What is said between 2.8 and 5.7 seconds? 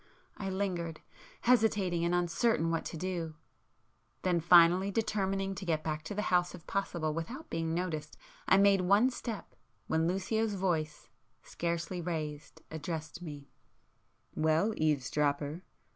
to do,—then finally determining to